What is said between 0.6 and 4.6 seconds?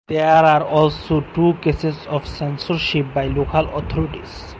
also two cases of censorship by local authorities.